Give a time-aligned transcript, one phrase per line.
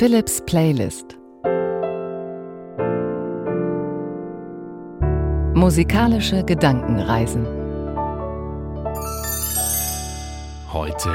[0.00, 1.18] Philips Playlist.
[5.54, 7.46] Musikalische Gedankenreisen.
[10.72, 11.12] Heute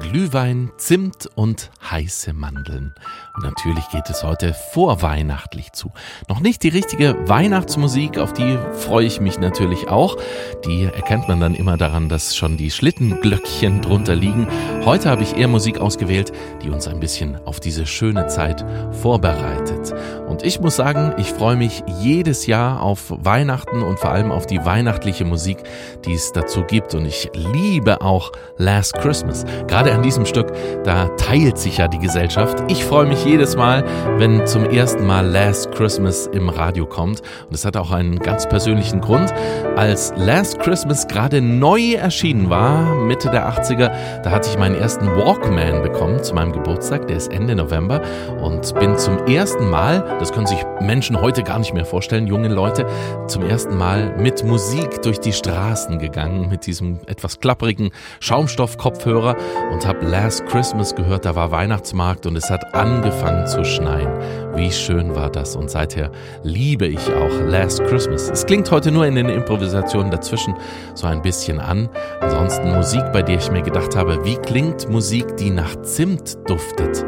[0.00, 2.94] Glühwein, Zimt und heiße Mandeln.
[3.34, 5.92] Und natürlich geht es heute vorweihnachtlich zu.
[6.28, 10.16] Noch nicht die richtige Weihnachtsmusik, auf die freue ich mich natürlich auch.
[10.64, 14.48] Die erkennt man dann immer daran, dass schon die Schlittenglöckchen drunter liegen.
[14.84, 19.94] Heute habe ich eher Musik ausgewählt, die uns ein bisschen auf diese schöne Zeit vorbereitet.
[20.26, 24.46] Und ich muss sagen, ich freue mich jedes Jahr auf Weihnachten und vor allem auf
[24.46, 25.58] die weihnachtliche Musik,
[26.04, 26.94] die es dazu gibt.
[26.94, 29.44] Und ich liebe auch Last Christmas.
[29.68, 30.52] Gerade an diesem Stück,
[30.84, 32.62] da teilt sich ja die Gesellschaft.
[32.68, 33.84] Ich freue mich jedes Mal,
[34.18, 37.22] wenn zum ersten Mal Last Christmas im Radio kommt.
[37.48, 39.32] Und es hat auch einen ganz persönlichen Grund.
[39.76, 45.06] Als Last Christmas gerade neu erschienen war, Mitte der 80er, da hatte ich meinen ersten
[45.06, 47.06] Walkman bekommen zu meinem Geburtstag.
[47.08, 48.00] Der ist Ende November.
[48.42, 52.48] Und bin zum ersten Mal, das können sich Menschen heute gar nicht mehr vorstellen, junge
[52.48, 52.86] Leute,
[53.26, 57.90] zum ersten Mal mit Musik durch die Straßen gegangen, mit diesem etwas klapprigen
[58.20, 59.36] Schaumstoffkopfhörer
[59.72, 64.08] und habe Last Christmas gehört, da war Weihnachtsmarkt und es hat angefangen zu schneien.
[64.54, 66.12] Wie schön war das und seither
[66.44, 68.30] liebe ich auch Last Christmas.
[68.30, 70.54] Es klingt heute nur in den Improvisationen dazwischen
[70.94, 71.88] so ein bisschen an.
[72.20, 77.04] Ansonsten Musik, bei der ich mir gedacht habe, wie klingt Musik, die nach Zimt duftet?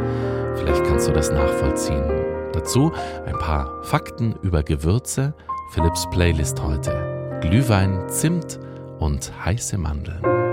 [0.56, 2.02] Vielleicht kannst du das nachvollziehen.
[2.52, 2.90] Dazu
[3.26, 5.34] ein paar Fakten über Gewürze.
[5.70, 7.38] Philips Playlist heute.
[7.42, 8.58] Glühwein, Zimt
[8.98, 10.47] und heiße Mandeln.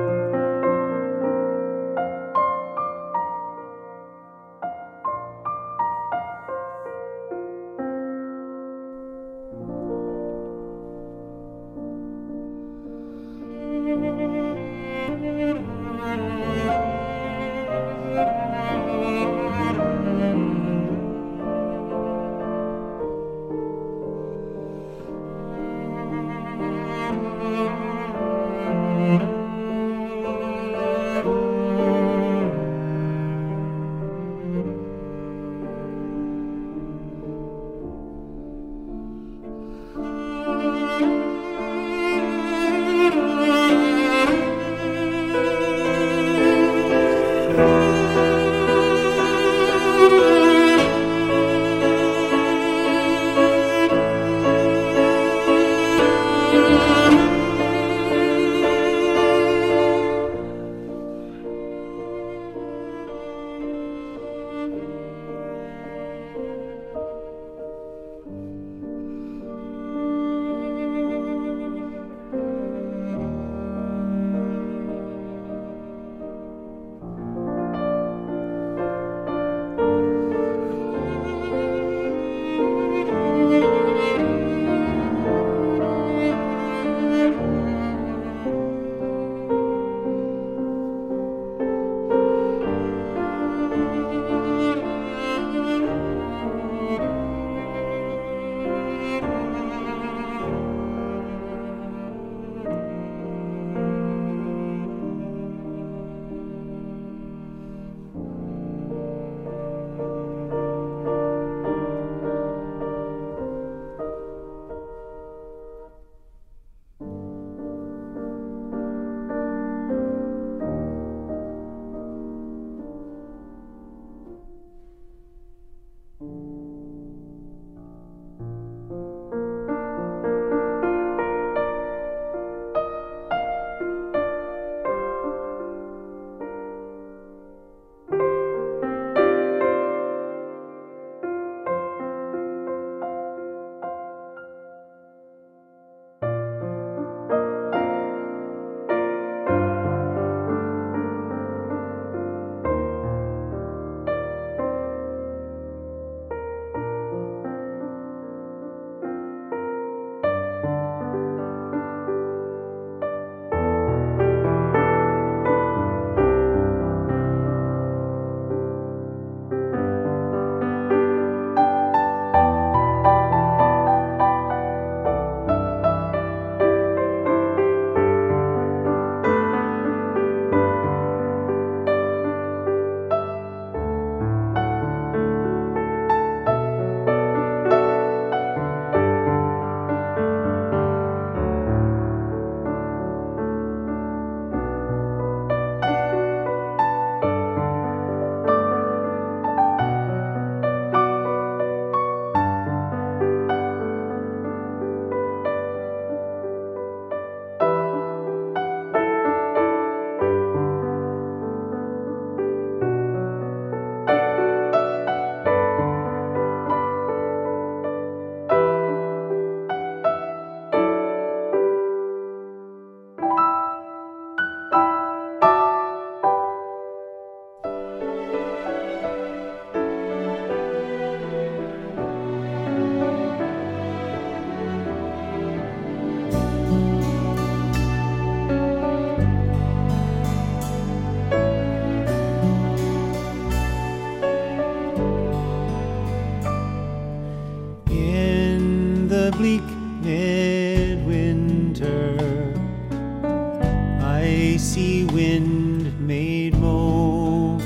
[254.26, 257.62] Icy wind made moan.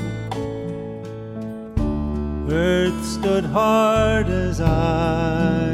[2.50, 5.69] Earth stood hard as iron,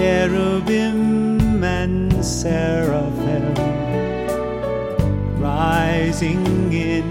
[0.00, 3.52] Cherubim and seraphim
[5.38, 7.09] rising in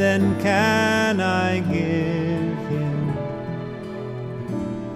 [0.00, 3.18] then can I give him?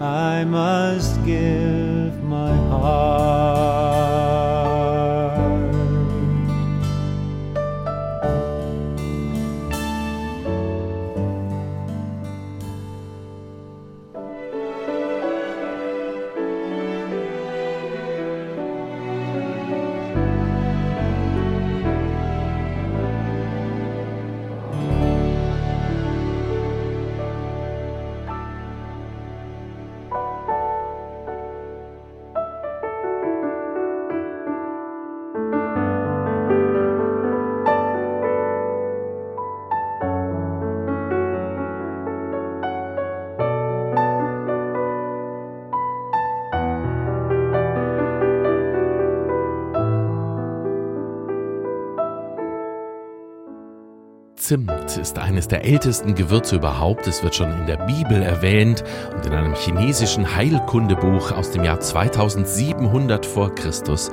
[0.00, 3.73] I must give my heart.
[54.44, 57.06] Zimt ist eines der ältesten Gewürze überhaupt.
[57.06, 58.84] Es wird schon in der Bibel erwähnt
[59.16, 64.10] und in einem chinesischen Heilkundebuch aus dem Jahr 2700 vor Christus.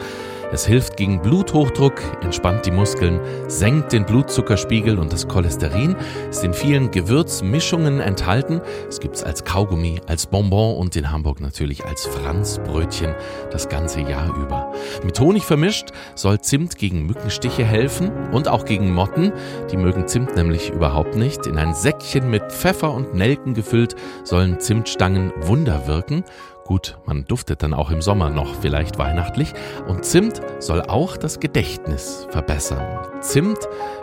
[0.53, 5.95] Es hilft gegen Bluthochdruck, entspannt die Muskeln, senkt den Blutzuckerspiegel und das Cholesterin.
[6.29, 8.59] Ist in vielen Gewürzmischungen enthalten.
[8.89, 13.15] Es gibt es als Kaugummi, als Bonbon und in Hamburg natürlich als Franzbrötchen
[13.49, 14.73] das ganze Jahr über.
[15.05, 19.31] Mit Honig vermischt soll Zimt gegen Mückenstiche helfen und auch gegen Motten.
[19.71, 21.45] Die mögen Zimt nämlich überhaupt nicht.
[21.45, 26.23] In ein Säckchen mit Pfeffer und Nelken gefüllt sollen Zimtstangen Wunder wirken.
[26.65, 29.53] Gut, man duftet dann auch im Sommer noch vielleicht weihnachtlich.
[29.87, 32.99] Und Zimt soll auch das Gedächtnis verbessern.
[33.19, 33.59] Zimt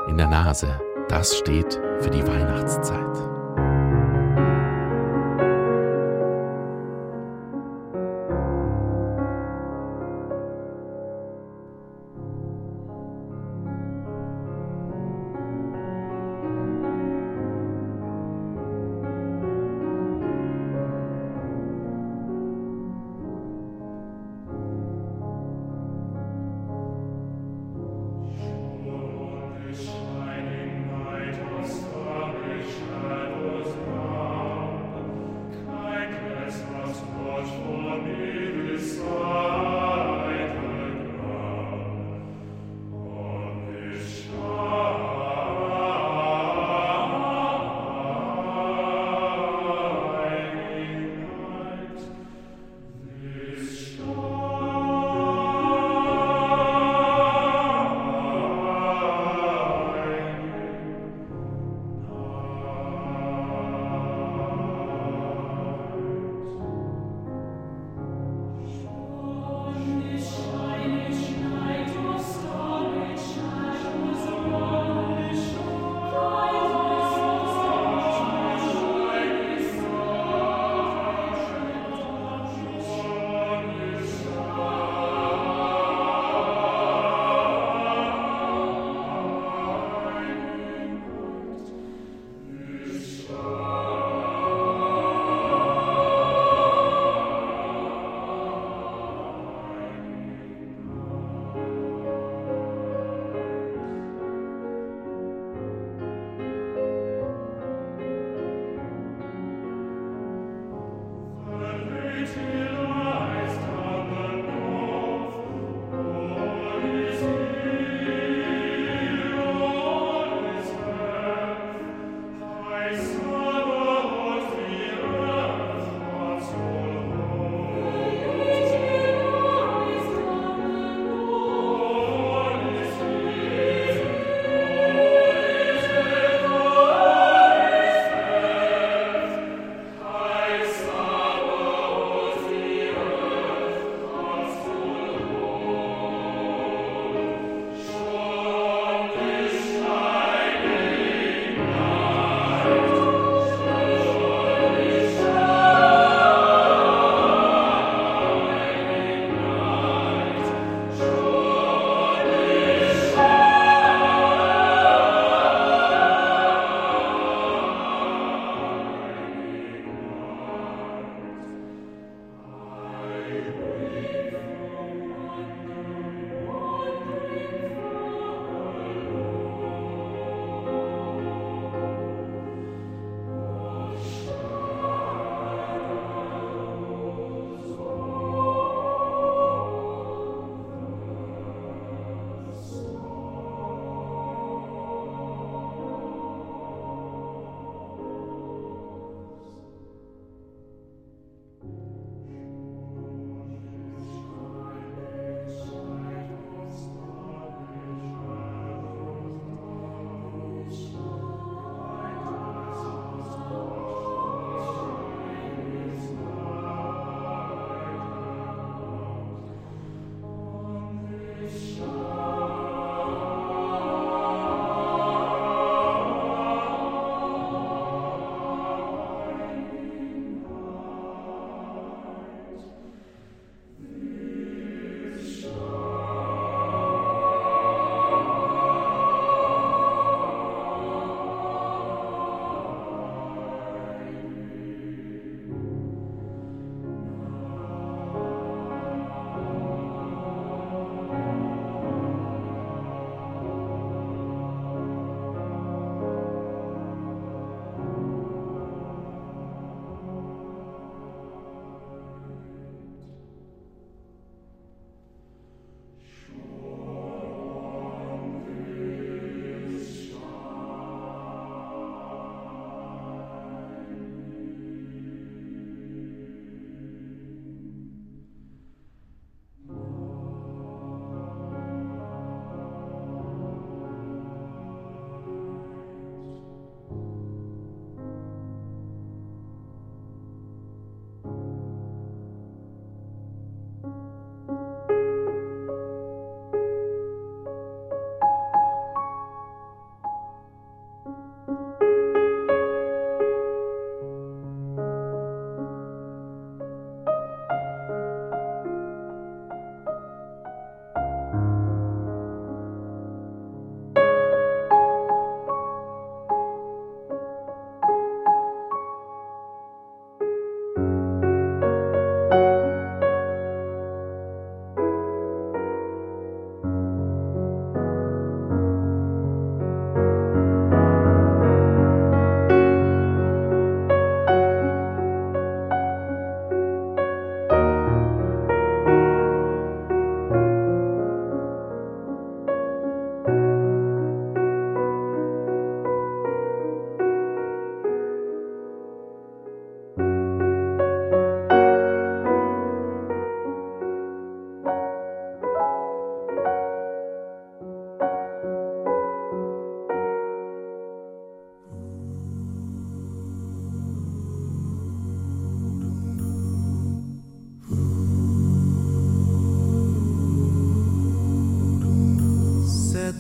[0.08, 3.07] in der Nase, das steht für die Weihnachtszeit.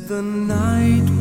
[0.08, 1.17] the night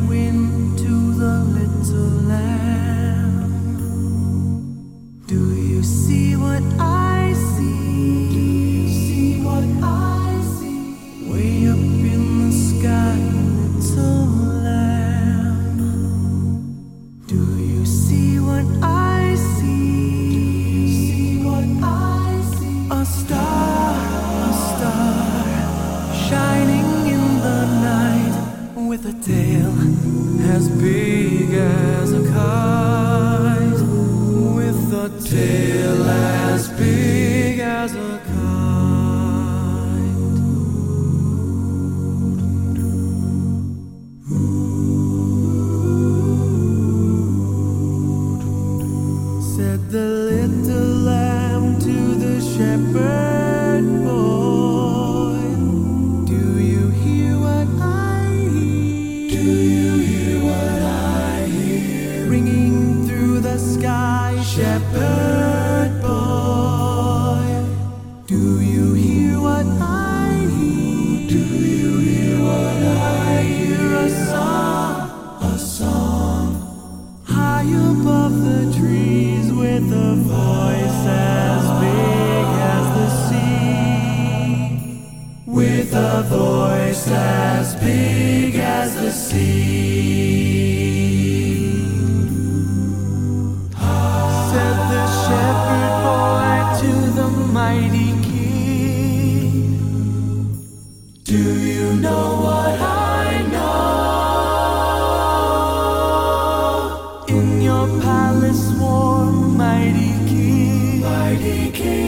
[111.38, 112.07] King.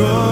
[0.00, 0.29] go.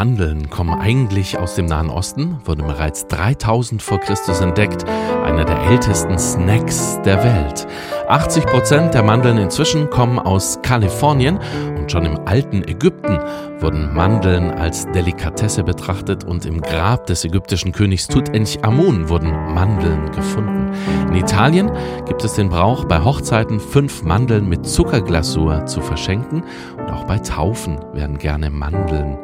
[0.00, 5.60] Mandeln kommen eigentlich aus dem Nahen Osten, wurden bereits 3000 vor Christus entdeckt, einer der
[5.64, 7.66] ältesten Snacks der Welt.
[8.08, 11.38] 80 Prozent der Mandeln inzwischen kommen aus Kalifornien
[11.76, 13.18] und schon im alten Ägypten
[13.58, 20.70] wurden Mandeln als Delikatesse betrachtet und im Grab des ägyptischen Königs Tutanchamun wurden Mandeln gefunden.
[21.10, 21.70] In Italien
[22.06, 26.42] gibt es den Brauch, bei Hochzeiten fünf Mandeln mit Zuckerglasur zu verschenken
[26.78, 29.18] und auch bei Taufen werden gerne Mandeln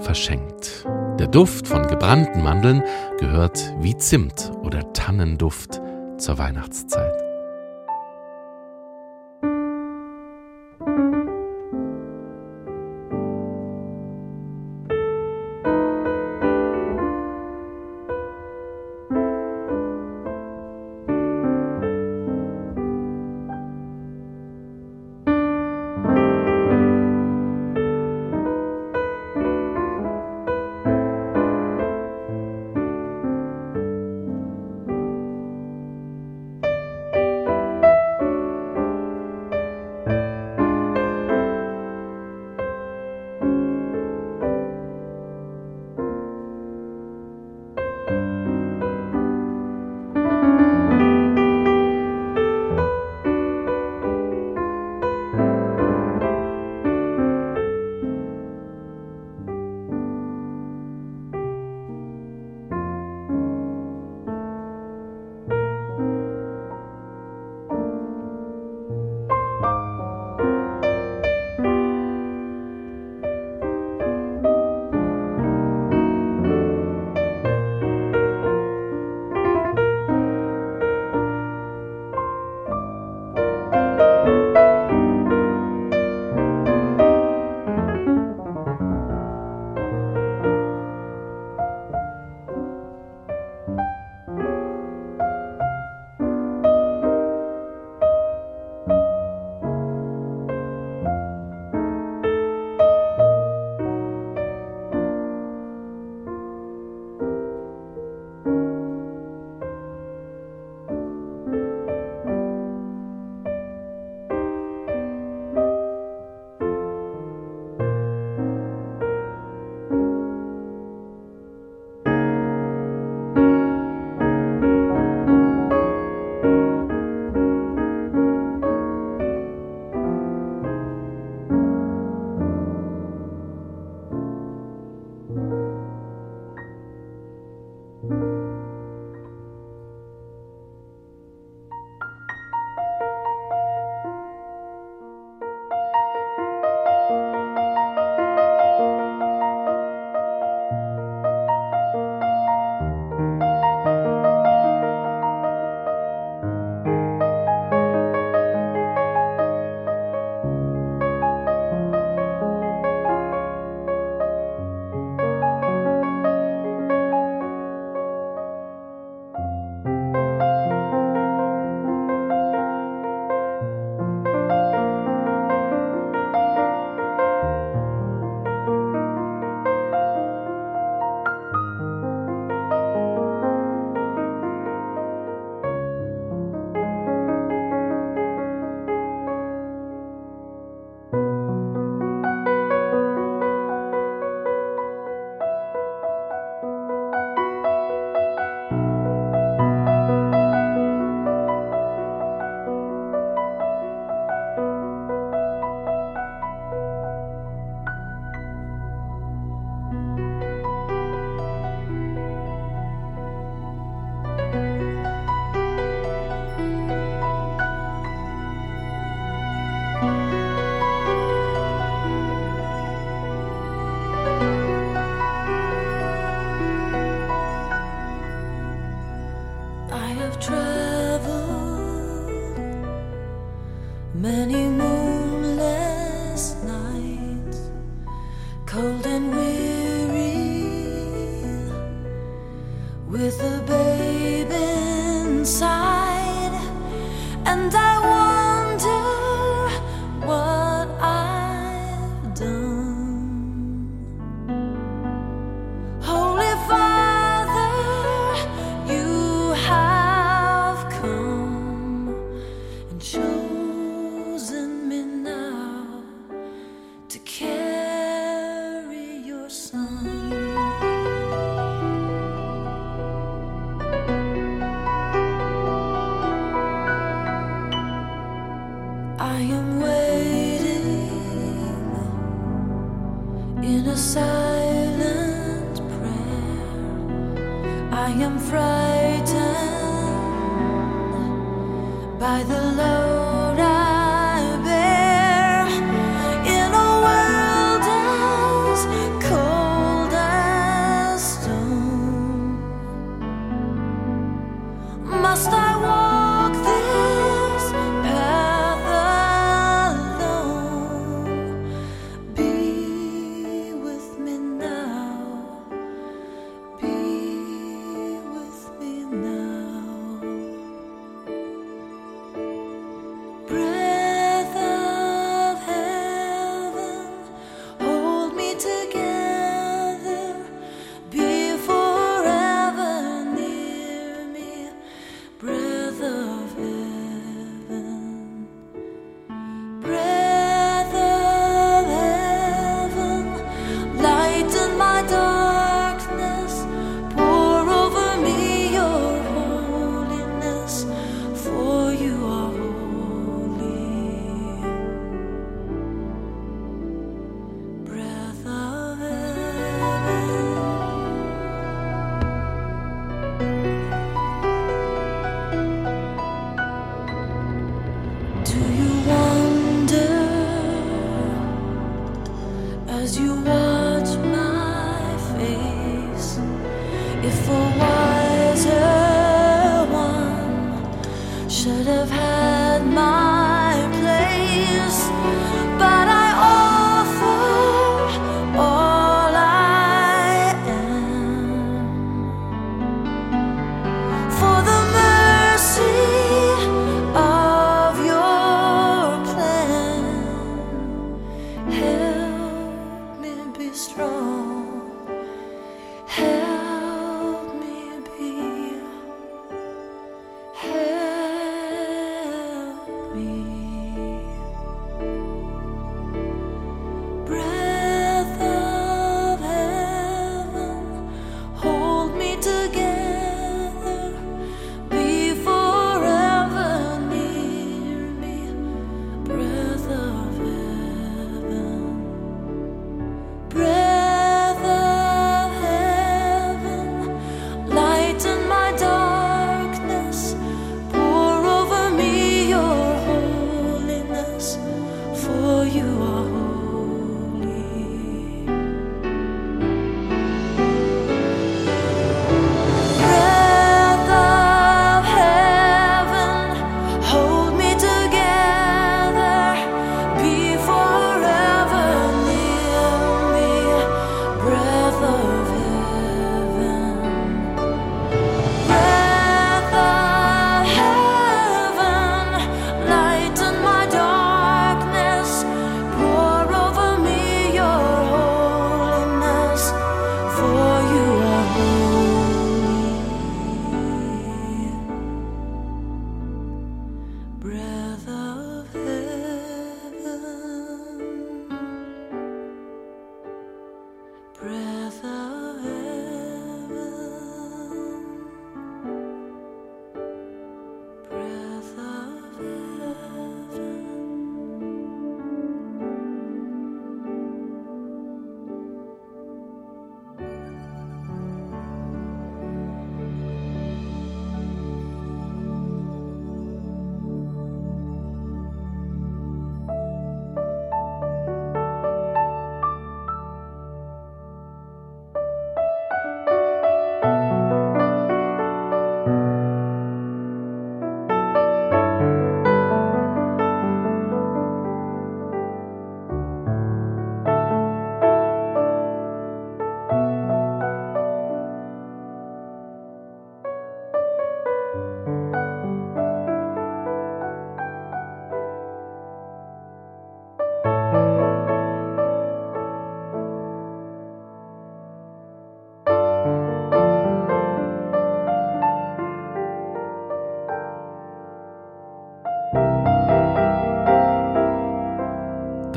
[0.00, 0.84] verschenkt.
[1.18, 2.82] Der Duft von gebrannten Mandeln
[3.18, 5.80] gehört wie Zimt oder Tannenduft
[6.18, 7.25] zur Weihnachtszeit.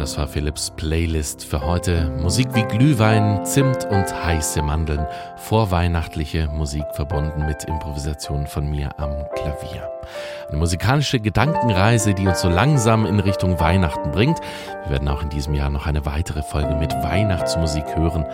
[0.10, 2.10] Das war Philips Playlist für heute.
[2.20, 5.06] Musik wie Glühwein, Zimt und heiße Mandeln.
[5.36, 9.99] Vorweihnachtliche Musik verbunden mit Improvisationen von mir am Klavier.
[10.48, 14.40] Eine musikalische Gedankenreise, die uns so langsam in Richtung Weihnachten bringt.
[14.84, 18.26] Wir werden auch in diesem Jahr noch eine weitere Folge mit Weihnachtsmusik hören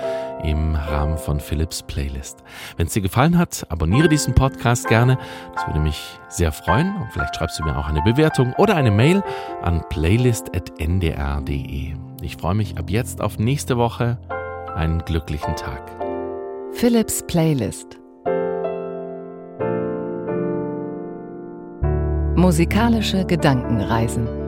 [0.44, 2.44] im Rahmen von Philips Playlist.
[2.78, 5.18] Wenn es dir gefallen hat, abonniere diesen Podcast gerne.
[5.56, 6.96] Das würde mich sehr freuen.
[6.96, 9.24] Und vielleicht schreibst du mir auch eine Bewertung oder eine Mail
[9.62, 11.94] an playlist.ndr.de.
[12.22, 14.18] Ich freue mich ab jetzt auf nächste Woche.
[14.76, 15.82] Einen glücklichen Tag.
[16.74, 17.98] Philips Playlist.
[22.36, 24.45] Musikalische Gedankenreisen.